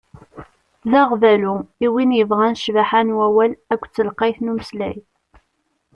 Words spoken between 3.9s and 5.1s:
telqayt n umeslay.